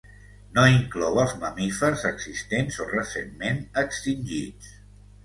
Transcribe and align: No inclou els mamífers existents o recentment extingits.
No 0.53 0.61
inclou 0.75 1.19
els 1.23 1.35
mamífers 1.43 2.05
existents 2.11 2.79
o 2.87 2.87
recentment 2.93 3.61
extingits. 3.83 4.73